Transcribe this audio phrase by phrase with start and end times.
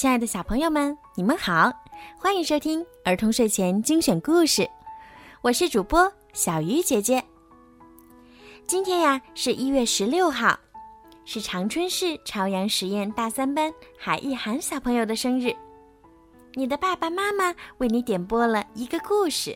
[0.00, 1.70] 亲爱的小朋友们，你们好，
[2.16, 4.66] 欢迎收听儿童睡前精选故事，
[5.42, 7.22] 我是主播小鱼姐姐。
[8.66, 10.58] 今天呀是一月十六号，
[11.26, 15.54] 是长春市朝阳实验大三班海一涵小朋友的生日，
[16.54, 19.54] 你的爸爸妈妈为你点播了一个故事。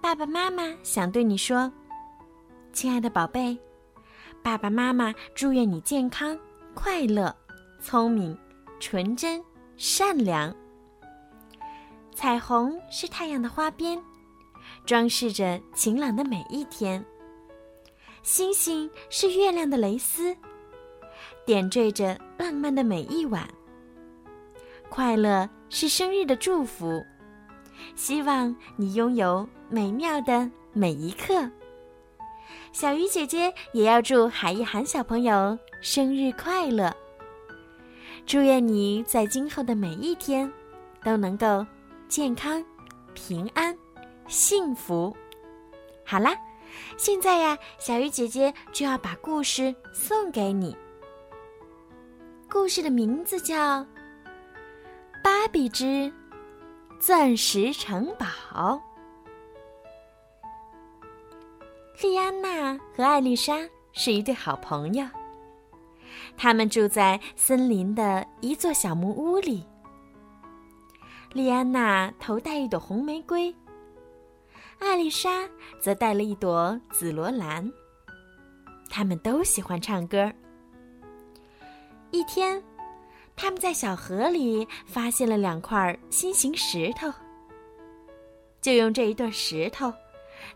[0.00, 1.72] 爸爸妈妈想对你说，
[2.72, 3.58] 亲爱的宝贝，
[4.40, 6.38] 爸爸妈妈祝愿你健康、
[6.74, 7.34] 快乐、
[7.82, 8.38] 聪明。
[8.80, 9.44] 纯真、
[9.76, 10.52] 善良。
[12.14, 14.02] 彩虹是太阳的花边，
[14.84, 17.04] 装饰着晴朗的每一天。
[18.22, 20.36] 星星是月亮的蕾丝，
[21.46, 23.48] 点缀着浪漫的每一晚。
[24.88, 27.02] 快乐是生日的祝福，
[27.94, 31.48] 希望你拥有美妙的每一刻。
[32.72, 36.94] 小鱼姐姐也要祝海一涵小朋友生日快乐。
[38.30, 40.48] 祝愿你在今后的每一天
[41.02, 41.66] 都能够
[42.06, 42.64] 健康、
[43.12, 43.76] 平安、
[44.28, 45.12] 幸福。
[46.06, 46.30] 好啦，
[46.96, 50.76] 现在呀，小鱼姐姐就要把故事送给你。
[52.48, 53.56] 故事的名字叫
[55.24, 56.12] 《芭比之
[57.00, 58.26] 钻石城堡》。
[62.00, 63.58] 莉安娜和艾丽莎
[63.92, 65.04] 是一对好朋友。
[66.36, 69.64] 他们住在森林的一座小木屋里。
[71.32, 73.54] 莉安娜头戴一朵红玫瑰，
[74.78, 75.48] 艾丽莎
[75.80, 77.70] 则戴了一朵紫罗兰。
[78.88, 80.32] 他们都喜欢唱歌。
[82.10, 82.60] 一天，
[83.36, 87.08] 他们在小河里发现了两块心形石头，
[88.60, 89.92] 就用这一对石头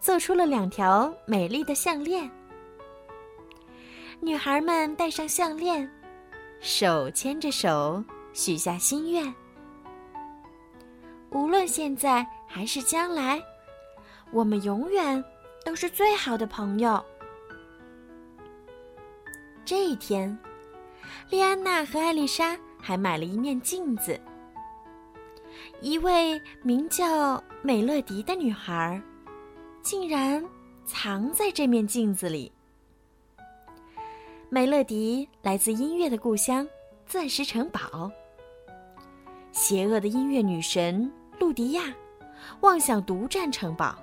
[0.00, 2.30] 做出了两条美丽的项链。
[4.24, 5.90] 女孩们戴上项链，
[6.60, 8.00] 手牵着手，
[8.32, 9.34] 许下心愿。
[11.30, 13.42] 无论现在还是将来，
[14.30, 15.22] 我们永远
[15.64, 17.04] 都是最好的朋友。
[19.64, 20.38] 这一天，
[21.28, 24.18] 莉安娜和艾丽莎还买了一面镜子。
[25.80, 29.02] 一位名叫美乐迪的女孩，
[29.82, 30.44] 竟然
[30.86, 32.52] 藏在这面镜子里。
[34.54, 36.68] 美乐迪来自音乐的故乡——
[37.08, 38.12] 钻石城堡。
[39.50, 41.84] 邪恶的音乐女神露迪亚
[42.60, 43.96] 妄想独占城堡。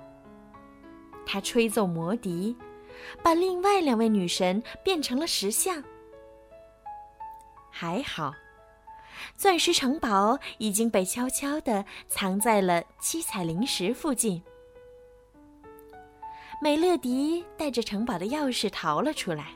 [1.24, 2.56] 她吹奏魔笛，
[3.22, 5.80] 把另外两位女神变成了石像。
[7.70, 8.34] 还好，
[9.36, 14.42] 钻石城堡已经被悄悄地藏在了七彩灵石附近。
[16.60, 19.52] 美乐迪带着城堡的钥匙逃了出来。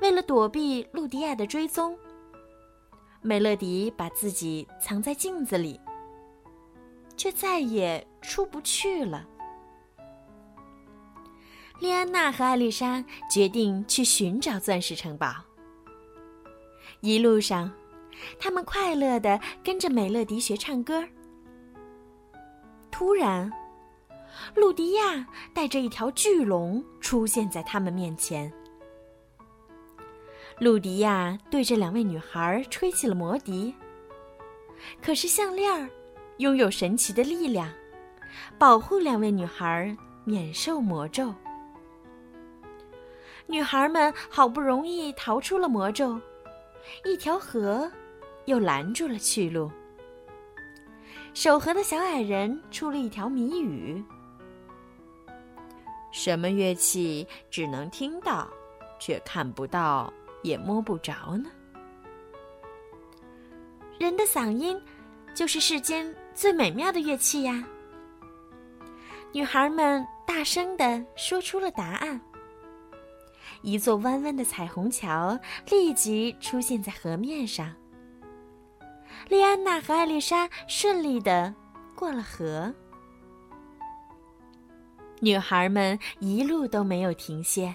[0.00, 1.98] 为了躲避露迪亚的追踪，
[3.22, 5.80] 美乐迪把自己藏在镜子里，
[7.16, 9.26] 却再也出不去了。
[11.80, 15.34] 莉安娜和艾丽莎决定去寻找钻石城堡。
[17.00, 17.70] 一路上，
[18.38, 21.04] 他们快乐的跟着美乐迪学唱歌。
[22.90, 23.52] 突然，
[24.54, 28.50] 露迪亚带着一条巨龙出现在他们面前。
[30.58, 33.74] 露迪亚对着两位女孩吹起了魔笛。
[35.02, 35.90] 可是项链
[36.38, 37.70] 拥有神奇的力量，
[38.58, 39.94] 保护两位女孩
[40.24, 41.34] 免受魔咒。
[43.46, 46.18] 女孩们好不容易逃出了魔咒，
[47.04, 47.90] 一条河
[48.46, 49.70] 又拦住了去路。
[51.32, 54.02] 守河的小矮人出了一条谜语：
[56.10, 58.48] 什么乐器只能听到，
[58.98, 60.12] 却看不到？
[60.46, 61.50] 也摸不着呢。
[63.98, 64.80] 人的嗓音，
[65.34, 67.66] 就是世间最美妙的乐器呀。
[69.32, 72.20] 女孩们大声的说出了答案。
[73.62, 75.38] 一座弯弯的彩虹桥
[75.70, 77.74] 立即出现在河面上。
[79.28, 81.52] 莉安娜和艾丽莎顺利的
[81.94, 82.72] 过了河。
[85.20, 87.74] 女孩们一路都没有停歇，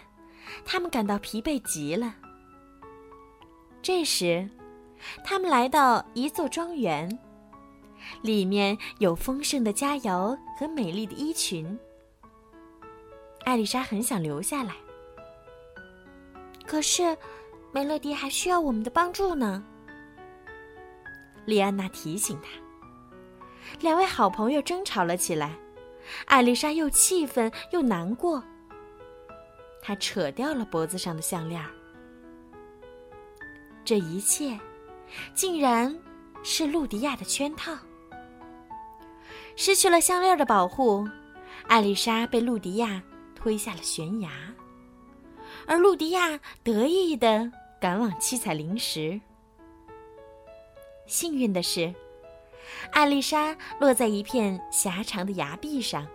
[0.64, 2.16] 她们感到疲惫极了。
[3.82, 4.48] 这时，
[5.24, 7.18] 他们来到一座庄园，
[8.22, 11.80] 里面有丰盛的佳肴和美丽的衣裙。
[13.44, 14.76] 艾丽莎很想留下来，
[16.68, 17.18] 可是
[17.72, 19.64] 梅乐迪还需要我们的帮助呢。
[21.46, 22.50] 莉安娜提醒她。
[23.80, 25.58] 两位好朋友争吵了起来，
[26.26, 28.44] 艾丽莎又气愤又难过。
[29.82, 31.72] 她扯掉了脖子上的项链儿。
[33.92, 34.58] 这一切，
[35.34, 35.94] 竟然
[36.44, 37.78] 是露迪亚的圈套。
[39.58, 41.06] 失去了项链的保护，
[41.68, 43.04] 艾丽莎被露迪亚
[43.36, 44.30] 推下了悬崖，
[45.68, 47.52] 而露迪亚得意的
[47.82, 49.20] 赶往七彩灵石。
[51.06, 51.94] 幸运的是，
[52.94, 56.08] 艾丽莎落在一片狭长的崖壁上。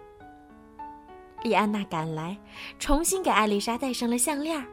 [1.43, 2.38] 莉安娜赶来，
[2.78, 4.67] 重新给艾丽莎戴上了项链。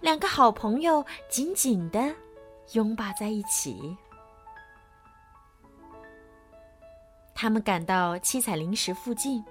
[0.00, 2.14] 两个好朋友紧紧的
[2.72, 3.96] 拥抱在一起。
[7.34, 9.44] 他们赶到七彩灵石附近，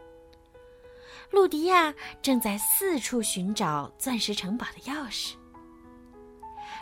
[1.31, 5.35] 露迪亚正在四处寻找钻石城堡的钥匙。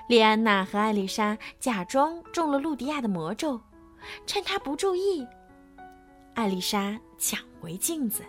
[0.07, 3.61] 莉安娜和艾丽莎假装中了露迪亚的魔咒，
[4.25, 5.25] 趁她不注意，
[6.33, 8.23] 艾丽莎抢回镜子。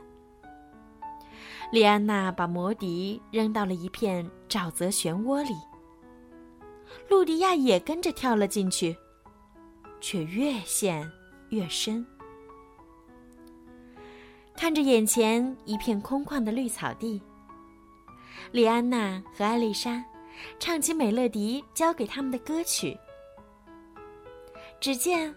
[1.72, 5.54] 莉安娜把魔笛扔到了一片沼泽漩涡里，
[7.08, 8.96] 露迪亚也跟着跳了进去，
[10.00, 11.10] 却越陷
[11.50, 12.06] 越深。
[14.56, 17.20] 看着眼前一片空旷的绿草地，
[18.52, 20.02] 莉安娜和艾丽莎
[20.58, 22.96] 唱起美乐迪教给他们的歌曲。
[24.80, 25.34] 只见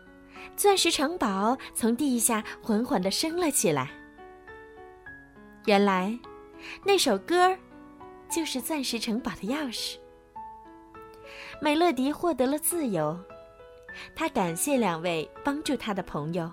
[0.55, 3.98] 钻石城堡从地下缓缓地升了起来。
[5.69, 6.17] 原来，
[6.83, 7.55] 那首歌
[8.27, 9.97] 就是钻石城堡的钥匙。
[11.61, 13.15] 美乐迪获得了自由，
[14.15, 16.51] 他感谢两位帮助他的朋友，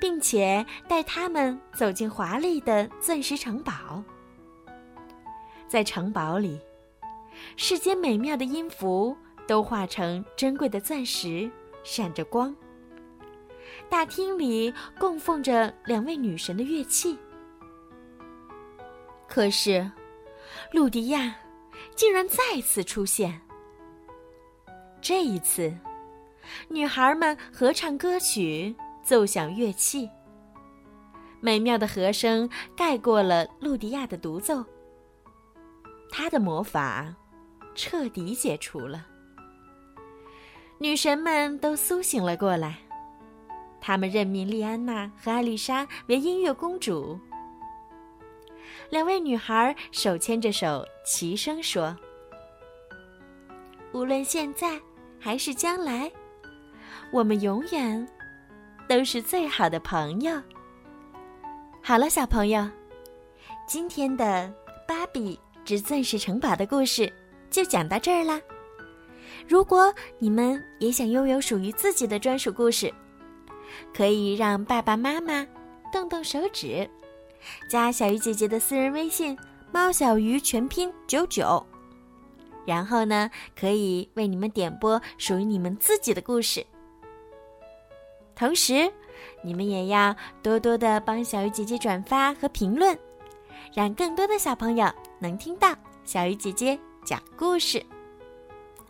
[0.00, 4.02] 并且带他们走进华丽的钻石城堡。
[5.68, 6.58] 在城堡里，
[7.58, 9.14] 世间美妙的音符
[9.46, 11.50] 都化成珍贵的钻石，
[11.82, 12.56] 闪着光。
[13.90, 17.18] 大厅里供奉着两位女神的乐器。
[19.34, 19.90] 可是，
[20.70, 21.34] 露迪亚
[21.96, 23.40] 竟然再次出现。
[25.00, 25.76] 这一次，
[26.68, 28.72] 女孩们合唱歌曲，
[29.02, 30.08] 奏响乐器。
[31.40, 34.64] 美妙的和声盖过了露迪亚的独奏。
[36.12, 37.12] 她的魔法
[37.74, 39.04] 彻底解除了。
[40.78, 42.78] 女神们都苏醒了过来，
[43.80, 47.18] 她们任命莉安娜和艾丽莎为音乐公主。
[48.90, 51.96] 两位女孩手牵着手，齐声说
[53.92, 54.80] ：“无论现在
[55.18, 56.10] 还是将来，
[57.12, 58.06] 我们永远
[58.88, 60.40] 都是最好的朋友。”
[61.82, 62.68] 好了，小朋友，
[63.66, 64.24] 今天的
[64.88, 67.12] 《芭比之钻石城堡》的故事
[67.50, 68.40] 就讲到这儿啦。
[69.46, 72.92] 如果你们也想拥有属于自己的专属故事，
[73.94, 75.46] 可以让爸爸妈妈
[75.92, 76.88] 动动手指。
[77.68, 79.36] 加小鱼姐姐的私人微信
[79.72, 81.64] “猫小鱼”全拼九九，
[82.66, 86.64] 然后呢，可以为你们点播属于你们自己的故事。
[88.34, 88.92] 同时，
[89.42, 92.98] 你们也要多多的帮小鱼姐姐转发和评论，
[93.74, 95.74] 让更多的小朋友能听到
[96.04, 97.84] 小鱼姐姐讲故事。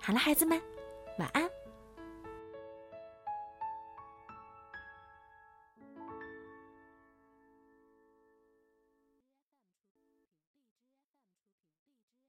[0.01, 0.61] 好了，孩子们，
[1.19, 1.54] 晚安。